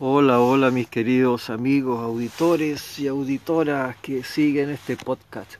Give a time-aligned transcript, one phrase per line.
[0.00, 5.52] Hola, hola mis queridos amigos, auditores y auditoras que siguen este podcast.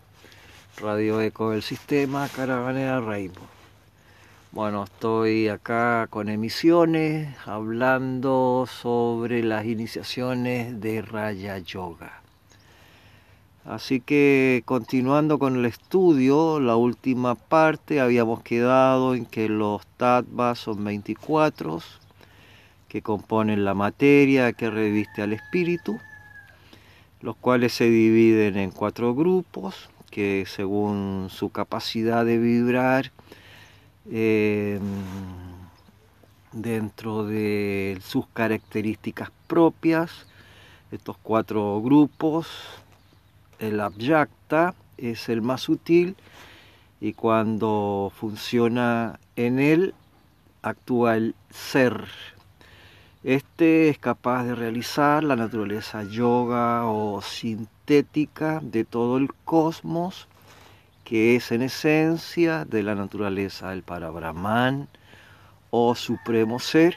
[0.79, 3.45] Radio Eco del Sistema Caravanera Rainbow.
[4.51, 12.21] Bueno, estoy acá con emisiones hablando sobre las iniciaciones de Raya Yoga.
[13.65, 20.59] Así que continuando con el estudio, la última parte habíamos quedado en que los tattvas
[20.59, 21.81] son 24
[22.95, 25.99] que componen la materia que reviste al espíritu,
[27.23, 33.11] los cuales se dividen en cuatro grupos que según su capacidad de vibrar
[34.13, 34.79] em,
[36.53, 40.29] dentro de sus características propias,
[40.93, 42.47] estos cuatro grupos,
[43.59, 46.15] el abyakta es el más sutil
[47.01, 49.95] y cuando funciona en él
[50.63, 52.07] actúa el ser.
[53.25, 60.29] Este es capaz de realizar la naturaleza yoga o sintética de todo el cosmos,
[61.05, 64.89] que es en esencia de la naturaleza del Parabrahman
[65.71, 66.97] o Supremo Ser,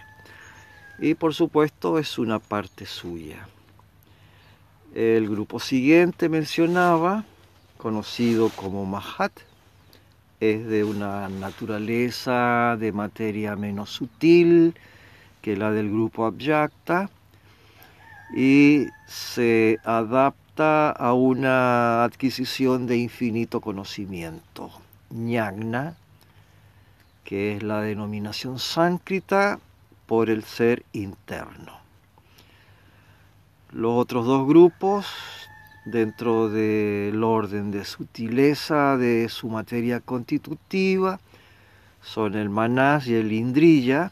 [1.00, 3.48] y por supuesto es una parte suya.
[4.94, 7.24] El grupo siguiente mencionaba,
[7.78, 9.32] conocido como Mahat,
[10.42, 14.76] es de una naturaleza de materia menos sutil
[15.48, 17.10] que la del grupo Abyakta
[18.36, 24.70] y se adapta a una adquisición de infinito conocimiento.
[25.10, 25.96] Ñagna,
[27.24, 29.62] que es la denominación sáncrita
[30.06, 31.80] por el ser interno.
[33.72, 35.08] Los otros dos grupos,
[35.86, 41.22] dentro del orden de sutileza de su materia constitutiva,
[42.02, 44.12] son el manás y el indrilla,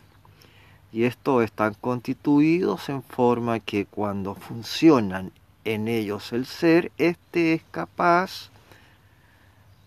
[0.96, 5.34] y estos están constituidos en forma que cuando funcionan
[5.66, 8.50] en ellos el ser, éste es capaz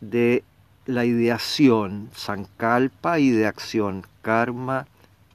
[0.03, 0.45] de
[0.85, 4.87] la ideación sankalpa y de acción karma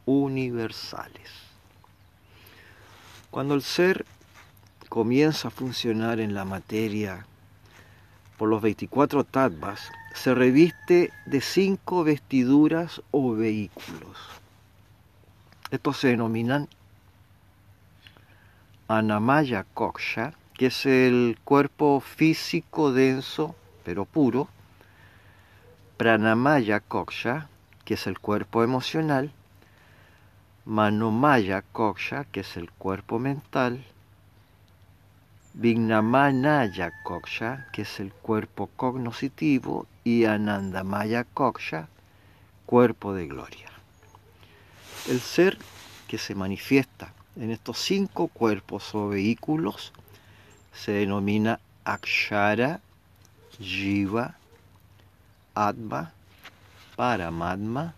[0.05, 1.31] universales.
[3.31, 4.05] Cuando el ser
[4.89, 7.25] comienza a funcionar en la materia
[8.37, 14.42] por los 24 tattvas, se reviste de cinco vestiduras o vehículos.
[15.73, 16.69] Estos se denominan
[18.87, 24.49] Anamaya Koksha, que es el cuerpo físico denso pero puro,
[25.97, 27.49] Pranamaya Koksha,
[27.85, 29.31] que es el cuerpo emocional,
[30.65, 33.83] Manomaya Koksha, que es el cuerpo mental,
[35.55, 41.87] Vignamanaya Koksha, que es el cuerpo cognoscitivo, y Anandamaya Koksha,
[42.67, 43.72] cuerpo de gloria.
[45.09, 45.57] El ser
[46.07, 49.91] que se manifiesta en estos cinco cuerpos o vehículos
[50.73, 52.79] se denomina Akshara,
[53.59, 54.37] Jiva,
[55.53, 56.13] Atma,
[56.95, 57.93] Paramatma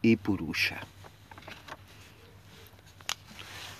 [0.00, 0.80] y Purusha.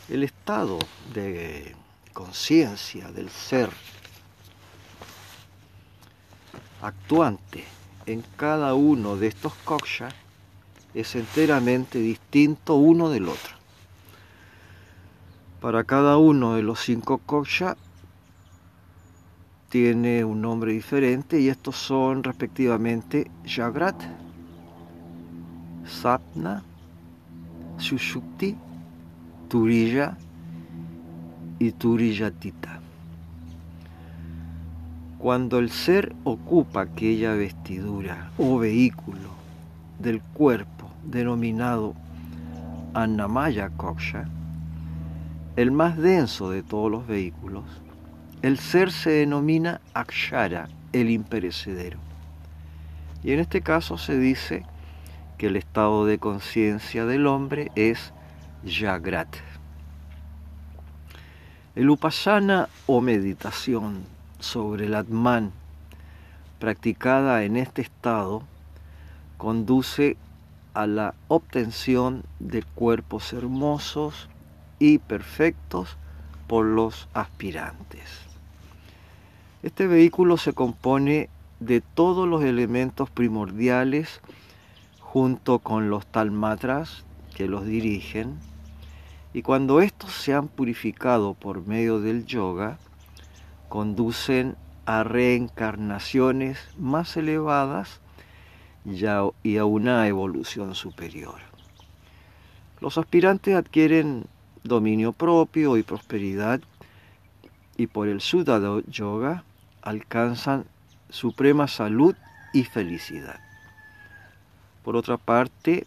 [0.09, 0.79] El estado
[1.15, 1.75] de
[2.13, 3.71] conciencia del ser
[6.83, 7.65] actuante
[8.05, 10.11] en cada uno de estos koksha
[10.95, 13.57] es enteramente distinto uno del otro.
[15.61, 17.77] Para cada uno de los cinco koksha
[19.71, 24.01] tiene un nombre diferente y estos son respectivamente Jagrat,
[25.85, 26.63] Sapna,
[27.79, 28.57] Sushukti,
[29.49, 30.17] Turiya
[31.59, 32.81] y Turiyatita.
[35.19, 39.31] Cuando el ser ocupa aquella vestidura o vehículo
[39.99, 41.95] del cuerpo denominado
[42.95, 44.29] Annamaya Koksha,
[45.57, 47.65] el más denso de todos los vehículos,
[48.43, 51.99] el ser se denomina Akshara, el imperecedero.
[53.23, 54.65] Y en este caso se dice
[55.39, 58.13] que el estado de conciencia del hombre es
[58.67, 59.35] Jagrat.
[61.75, 64.05] El upasana o meditación
[64.39, 65.53] sobre el Atman
[66.59, 68.43] practicada en este estado
[69.39, 70.17] conduce
[70.75, 74.29] a la obtención de cuerpos hermosos
[74.79, 75.97] y perfectos
[76.47, 78.03] por los aspirantes.
[79.63, 81.31] Este vehículo se compone
[81.61, 84.21] de todos los elementos primordiales
[85.01, 87.05] junto con los talmatras
[87.35, 88.39] que los dirigen,
[89.33, 92.79] y cuando estos se han purificado por medio del yoga,
[93.69, 94.57] conducen
[94.87, 98.01] a reencarnaciones más elevadas
[98.85, 101.41] y a una evolución superior.
[102.81, 104.27] Los aspirantes adquieren
[104.63, 106.61] dominio propio y prosperidad,
[107.77, 109.45] y por el Sudha Yoga
[109.83, 110.65] alcanzan
[111.09, 112.15] suprema salud
[112.53, 113.41] y felicidad.
[114.85, 115.87] Por otra parte,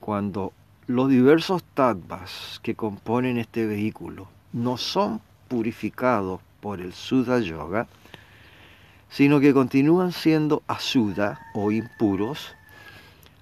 [0.00, 0.52] cuando
[0.86, 7.86] los diversos tattvas que componen este vehículo no son purificados por el Sudha Yoga,
[9.12, 12.56] sino que continúan siendo asuda o impuros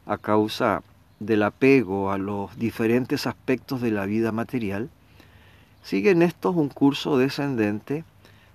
[0.04, 0.82] a causa
[1.20, 4.90] del apego a los diferentes aspectos de la vida material,
[5.82, 8.04] siguen estos un curso descendente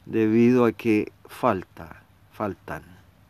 [0.05, 2.03] debido a que falta,
[2.33, 2.83] faltan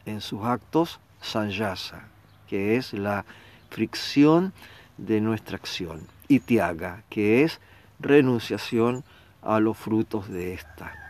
[0.05, 2.07] en sus actos sanyasa,
[2.47, 3.23] que es la
[3.69, 4.51] fricción
[4.97, 7.59] de nuestra acción, y tiaga, que es
[7.99, 9.03] renunciación
[9.43, 11.04] a los frutos de esta.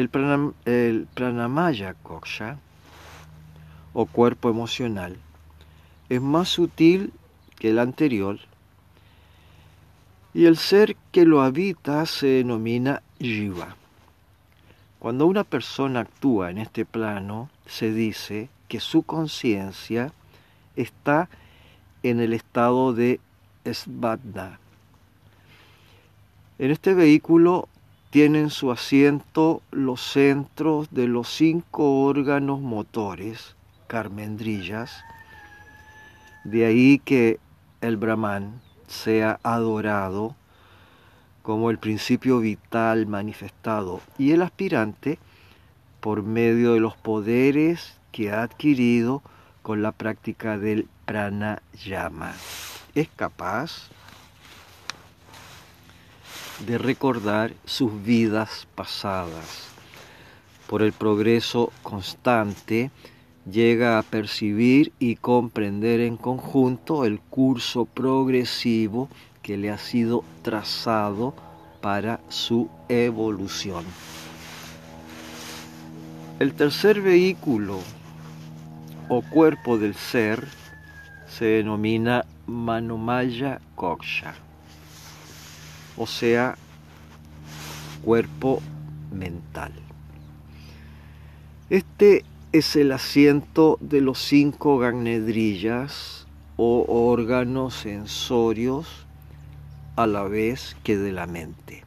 [0.00, 2.58] El, pranamaya koksha,
[3.92, 5.16] o cuerpo emocional,
[6.08, 7.12] es más sutil
[7.58, 8.38] que el anterior,
[10.32, 13.76] y el ser que lo habita se denomina jiva.
[15.00, 20.12] Cuando una persona actúa en este plano, se dice que su conciencia
[20.76, 21.28] está
[22.02, 23.20] en el estado de
[23.64, 24.58] svadna.
[26.58, 27.68] En este vehículo
[28.10, 33.54] tienen su asiento los centros de los cinco órganos motores,
[33.86, 35.04] carmendrillas,
[36.44, 37.38] de ahí que
[37.80, 40.34] el Brahman sea adorado
[41.42, 45.18] como el principio vital manifestado y el aspirante
[46.00, 49.22] por medio de los poderes que ha adquirido
[49.62, 52.34] con la práctica del pranayama.
[52.94, 53.90] Es capaz
[56.66, 59.68] de recordar sus vidas pasadas.
[60.66, 62.90] Por el progreso constante,
[63.50, 69.08] llega a percibir y comprender en conjunto el curso progresivo
[69.42, 71.34] que le ha sido trazado
[71.80, 73.84] para su evolución.
[76.38, 77.78] El tercer vehículo
[79.08, 80.46] o cuerpo del ser
[81.26, 84.34] se denomina Manomaya Koksha,
[86.00, 86.56] o sea,
[88.02, 88.62] cuerpo
[89.12, 89.70] mental.
[91.68, 96.26] Este es el asiento de los cinco gagnedrillas
[96.56, 98.86] o órganos sensorios
[99.94, 101.84] a la vez que de la mente.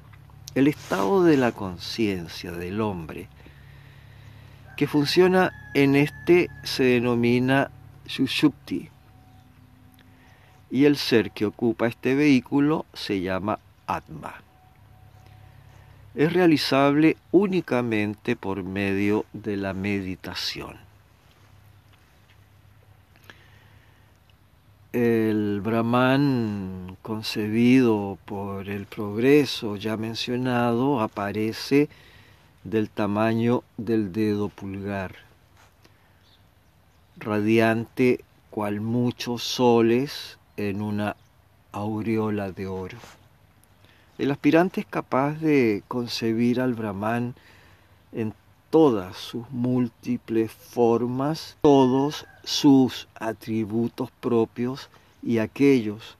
[0.53, 3.29] El estado de la conciencia del hombre
[4.77, 7.71] que funciona en este se denomina
[8.05, 8.89] Sushupti
[10.69, 13.57] y el ser que ocupa este vehículo se llama
[16.15, 20.77] Es realizable únicamente por medio de la meditación.
[24.93, 31.89] el Brahman concebido por el progreso ya mencionado aparece
[32.63, 35.15] del tamaño del dedo pulgar,
[37.17, 41.15] radiante cual muchos soles en una
[41.71, 42.97] aureola de oro.
[44.23, 47.35] El aspirante es capaz de concebir al Brahman
[48.13, 48.33] en
[48.69, 54.89] todas sus múltiples formas, todos sus atributos propios
[55.21, 56.15] y aquellos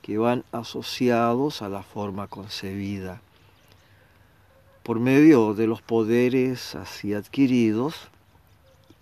[0.00, 3.20] que van asociados a la forma concebida.
[4.84, 7.96] Por medio de los poderes así adquiridos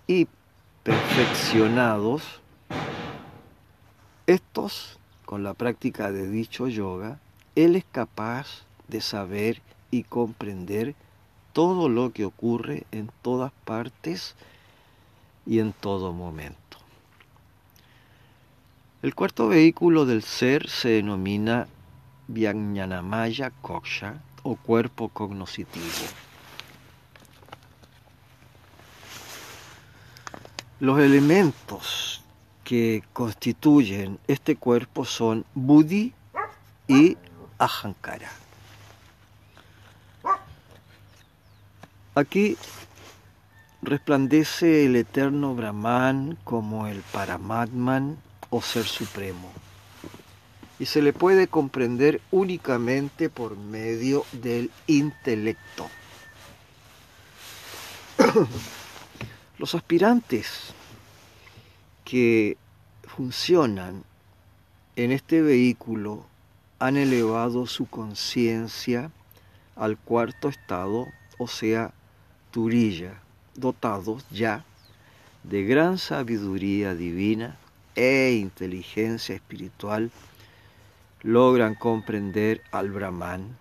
[0.06, 0.26] y
[0.84, 2.22] perfeccionados,
[4.26, 7.18] estos, con la práctica de dicho yoga,
[7.64, 9.60] él es capaz de saber
[9.90, 10.94] y comprender
[11.52, 14.36] todo lo que ocurre en todas partes
[15.44, 16.78] y en todo momento.
[19.02, 21.66] El cuarto vehículo del ser se denomina
[22.28, 25.84] Vyanyanamaya Koksha o cuerpo cognoscitivo.
[30.78, 32.22] Los elementos
[32.62, 36.12] que constituyen este cuerpo son Buddhi
[36.86, 37.16] y
[37.58, 38.30] Ahankara.
[42.14, 42.56] Aquí
[43.82, 48.18] resplandece el eterno Brahman como el Paramatman
[48.50, 49.50] o Ser Supremo.
[50.80, 55.88] Y se le puede comprender únicamente por medio del intelecto.
[59.58, 60.72] Los aspirantes
[62.04, 62.56] que
[63.04, 64.04] funcionan
[64.96, 66.24] en este vehículo
[66.78, 69.10] han elevado su conciencia
[69.74, 71.06] al cuarto estado,
[71.38, 71.92] o sea,
[72.50, 73.20] Turilla,
[73.54, 74.64] dotados ya
[75.42, 77.56] de gran sabiduría divina
[77.94, 80.10] e inteligencia espiritual
[81.22, 83.56] logran comprender al Brahman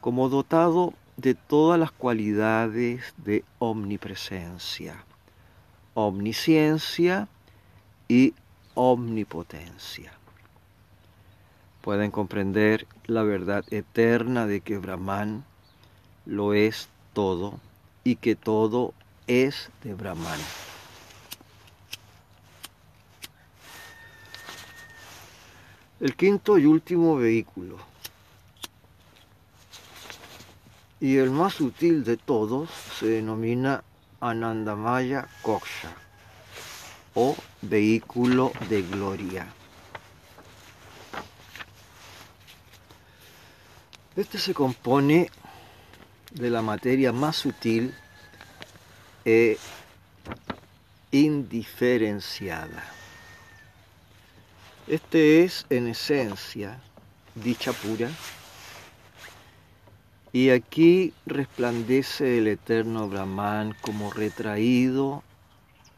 [0.00, 5.04] como dotado de todas las cualidades de omnipresencia,
[5.94, 7.28] omnisciencia
[8.08, 8.34] y
[8.74, 10.12] omnipotencia.
[11.86, 15.44] Pueden comprender la verdad eterna de que Brahman
[16.24, 17.60] lo es todo
[18.02, 18.92] y que todo
[19.28, 20.40] es de Brahman.
[26.00, 27.76] El quinto y último vehículo
[30.98, 33.84] y el más sutil de todos se denomina
[34.20, 35.94] Anandamaya Koksha
[37.14, 39.46] o vehículo de gloria.
[44.16, 45.30] Este se compone
[46.32, 47.94] de la materia más sutil
[49.26, 49.58] e
[51.10, 52.82] indiferenciada.
[54.86, 56.80] Este es en esencia
[57.34, 58.08] dicha pura
[60.32, 65.22] y aquí resplandece el eterno Brahman como retraído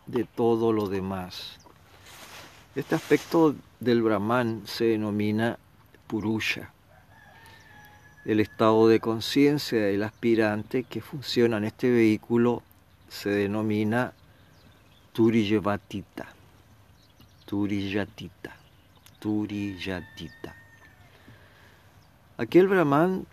[0.06, 1.58] de todo lo demás.
[2.74, 5.58] Este aspecto del Brahman se denomina
[6.08, 6.72] Purusha,
[8.24, 12.62] el estado de conciencia del aspirante que funciona en este vehículo
[13.08, 14.12] se denomina
[15.12, 16.26] Turiyavatita.
[17.46, 18.54] Turiyatita.
[19.18, 20.54] Turiyatita.
[22.36, 23.26] Aquel Brahman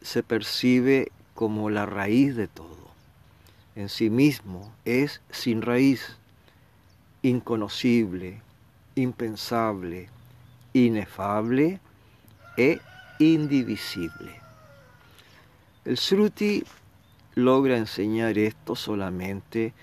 [0.00, 2.90] se percibe como la raíz de todo.
[3.74, 6.16] En sí mismo es sin raíz,
[7.22, 8.40] inconocible,
[8.94, 10.08] impensable,
[10.72, 11.80] inefable
[12.56, 12.78] e
[13.18, 14.40] indivisible.
[15.84, 16.64] El Sruti
[17.34, 19.74] logra enseñar esto solamente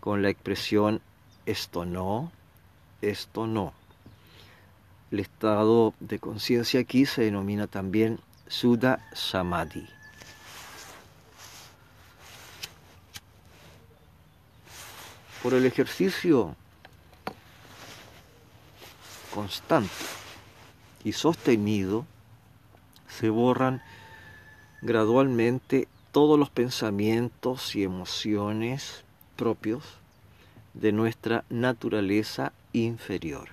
[0.00, 1.00] con la expresión
[1.46, 2.30] esto no,
[3.00, 3.72] esto no.
[5.10, 9.88] El estado de conciencia aquí se denomina también Sudha Samadhi.
[15.42, 16.54] Por el ejercicio
[19.34, 19.88] constante
[21.04, 22.04] y sostenido,
[23.18, 23.82] se borran
[24.80, 29.02] gradualmente todos los pensamientos y emociones
[29.34, 29.82] propios
[30.74, 33.48] de nuestra naturaleza inferior.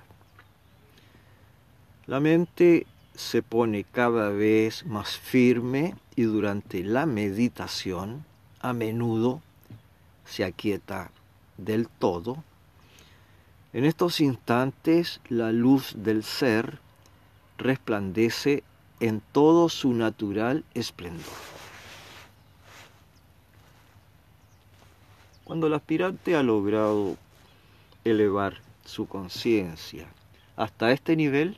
[2.05, 8.23] La mente se pone cada vez más firme y durante la meditación
[8.59, 9.41] a menudo
[10.25, 11.09] se aquieta
[11.57, 12.43] del todo.
[13.73, 16.77] En estos instantes la luz del ser
[17.57, 18.63] resplandece
[18.99, 21.25] en todo su natural esplendor.
[25.43, 27.17] Cuando el aspirante ha logrado
[28.03, 30.07] elevar su conciencia
[30.55, 31.57] hasta este nivel,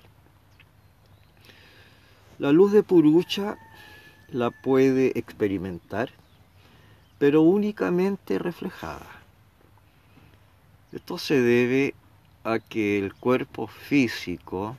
[2.39, 3.57] la luz de Purucha
[4.29, 6.11] la puede experimentar,
[7.17, 9.07] pero únicamente reflejada.
[10.91, 11.95] Esto se debe
[12.43, 14.75] a que el cuerpo físico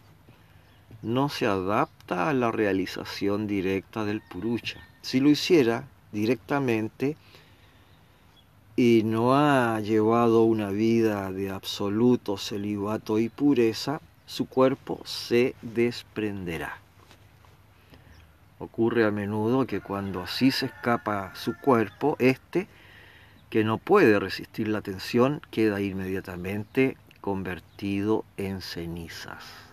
[1.03, 4.81] no se adapta a la realización directa del Purucha.
[5.03, 7.17] Si lo hiciera directamente
[8.77, 16.79] y no ha llevado una vida de absoluto celibato y pureza, su cuerpo se desprenderá.
[18.59, 22.67] Ocurre a menudo que cuando así se escapa su cuerpo, éste,
[23.51, 29.68] que no puede resistir la tensión, queda inmediatamente convertido en cenizas.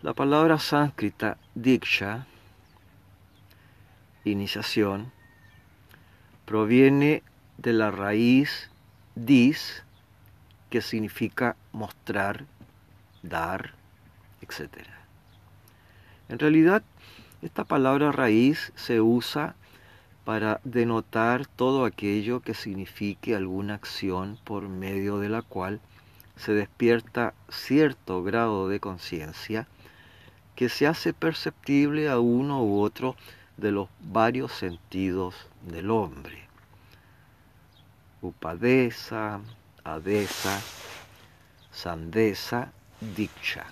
[0.00, 2.24] La palabra sánscrita diksha,
[4.22, 5.10] iniciación,
[6.44, 7.24] proviene
[7.56, 8.70] de la raíz
[9.16, 9.82] dis,
[10.70, 12.44] que significa mostrar,
[13.24, 13.74] dar,
[14.40, 14.86] etc.
[16.28, 16.84] En realidad,
[17.42, 19.56] esta palabra raíz se usa
[20.24, 25.80] para denotar todo aquello que signifique alguna acción por medio de la cual
[26.36, 29.66] se despierta cierto grado de conciencia
[30.58, 33.14] que se hace perceptible a uno u otro
[33.56, 36.48] de los varios sentidos del hombre.
[38.22, 39.40] Upadesa,
[39.84, 40.60] Adesa,
[41.70, 43.66] Sandesa, Diksha.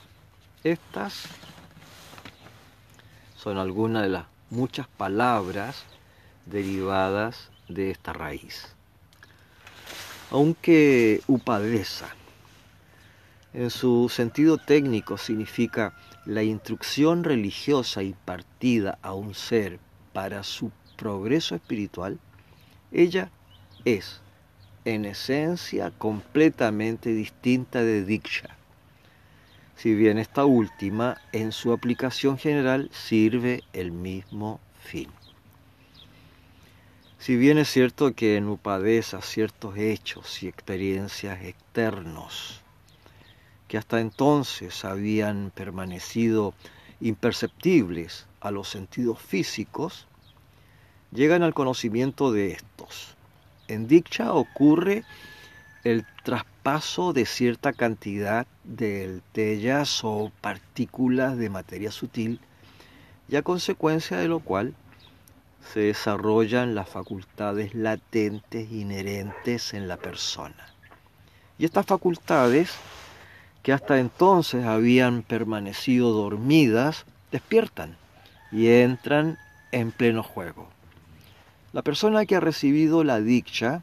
[0.62, 1.24] Estas
[3.34, 5.82] son algunas de las muchas palabras
[6.44, 8.76] derivadas de esta raíz.
[10.30, 12.06] Aunque upadesa
[13.52, 15.92] en su sentido técnico significa
[16.26, 19.78] la instrucción religiosa impartida a un ser
[20.12, 22.18] para su progreso espiritual,
[22.90, 23.30] ella
[23.84, 24.20] es
[24.84, 28.56] en esencia completamente distinta de Diksha.
[29.76, 35.10] si bien esta última en su aplicación general sirve el mismo fin.
[37.18, 42.62] Si bien es cierto que en Upadesa ciertos hechos y experiencias externos
[43.68, 46.54] que hasta entonces habían permanecido
[47.00, 50.06] imperceptibles a los sentidos físicos,
[51.12, 53.16] llegan al conocimiento de estos.
[53.68, 55.04] En Diksha ocurre
[55.84, 62.40] el traspaso de cierta cantidad del tellas o partículas de materia sutil
[63.28, 64.74] y a consecuencia de lo cual
[65.72, 70.66] se desarrollan las facultades latentes inherentes en la persona.
[71.58, 72.72] Y estas facultades,
[73.66, 77.96] que hasta entonces habían permanecido dormidas, despiertan
[78.52, 79.40] y entran
[79.72, 80.68] en pleno juego.
[81.72, 83.82] La persona que ha recibido la dicha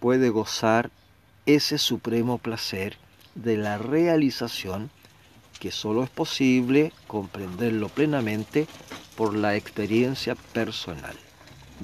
[0.00, 0.90] puede gozar
[1.44, 2.96] ese supremo placer
[3.34, 4.88] de la realización
[5.60, 8.66] que solo es posible comprenderlo plenamente
[9.14, 11.16] por la experiencia personal,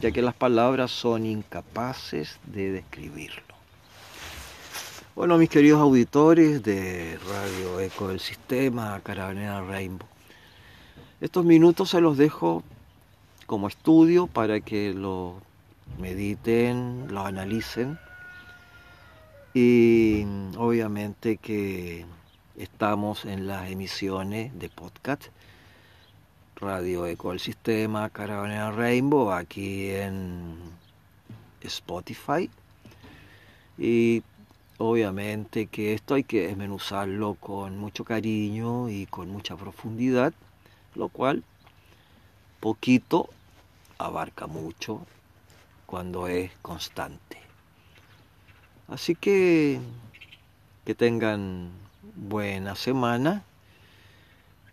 [0.01, 3.48] ya que las palabras son incapaces de describirlo.
[5.19, 10.07] Bueno, mis queridos auditores de Radio Eco del Sistema, Carabinera Rainbow,
[11.21, 12.63] estos minutos se los dejo
[13.47, 15.43] como estudio para que lo
[15.99, 17.99] mediten, lo analicen
[19.55, 20.23] y
[20.57, 22.07] obviamente que
[22.57, 25.25] Estamos en las emisiones de podcast
[26.55, 30.59] Radio Eco del Sistema, Caravana Rainbow, aquí en
[31.61, 32.49] Spotify.
[33.79, 34.23] Y
[34.79, 40.33] obviamente que esto hay que desmenuzarlo con mucho cariño y con mucha profundidad,
[40.95, 41.45] lo cual
[42.61, 43.29] poquito
[43.99, 45.05] abarca mucho
[45.87, 47.39] cuando es constante.
[48.89, 49.81] Así que
[50.89, 51.69] que tengan
[52.17, 53.45] buena semana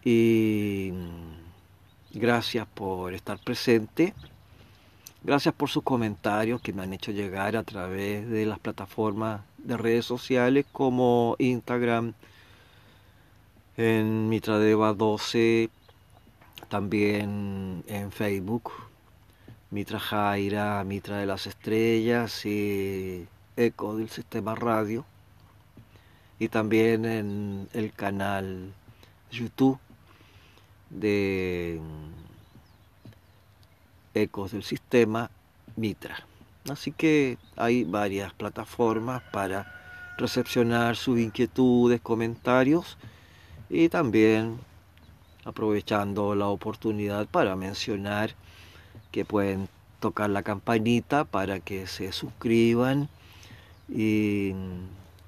[0.06, 0.94] y
[2.14, 4.14] gracias por estar presente.
[5.26, 9.76] Gracias por sus comentarios que me han hecho llegar a través de las plataformas de
[9.76, 12.14] redes sociales como Instagram,
[13.76, 15.72] en Mitradeva 12,
[16.68, 18.72] también en Facebook,
[19.72, 25.06] Mitra Jaira, Mitra de las Estrellas y Eco del Sistema Radio.
[26.38, 28.72] Y también en el canal
[29.32, 29.80] YouTube
[30.92, 31.82] de
[34.16, 35.30] Ecos del Sistema
[35.76, 36.26] Mitra.
[36.70, 39.72] Así que hay varias plataformas para
[40.18, 42.98] recepcionar sus inquietudes, comentarios
[43.70, 44.58] y también
[45.44, 48.32] aprovechando la oportunidad para mencionar
[49.12, 53.10] que pueden tocar la campanita para que se suscriban
[53.90, 54.54] y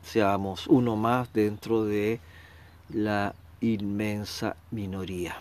[0.04, 2.20] seamos uno más dentro de
[2.90, 5.38] la inmensa minoría.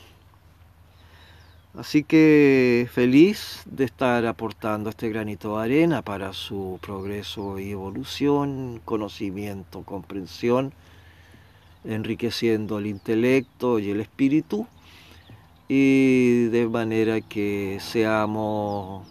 [1.76, 8.80] Así que feliz de estar aportando este granito de arena para su progreso y evolución,
[8.82, 10.72] conocimiento, comprensión,
[11.84, 14.66] enriqueciendo el intelecto y el espíritu,
[15.68, 19.06] y de manera que seamos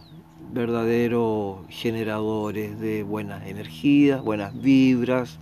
[0.51, 5.38] verdaderos generadores de buenas energías, buenas vibras,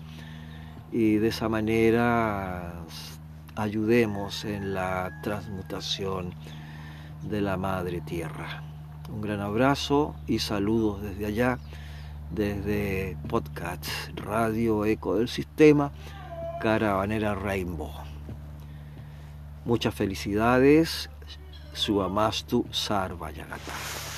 [0.91, 2.83] y de esa manera
[3.55, 6.33] ayudemos en la transmutación
[7.29, 8.63] de la Madre Tierra.
[9.09, 11.59] Un gran abrazo y saludos desde allá,
[12.31, 15.91] desde Podcast Radio Eco del Sistema,
[16.61, 17.91] Caravanera Rainbow.
[19.65, 21.09] Muchas felicidades,
[21.73, 24.12] Suamastu Sarvayagata.